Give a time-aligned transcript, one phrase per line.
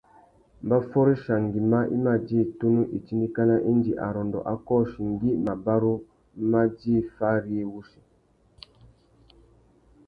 [0.65, 5.93] Mbaffôréchia nguimá i mà djï tunu itindikana indi arrôndô a kôchi ngüi mabarú
[6.51, 7.99] mà djï fari wussi.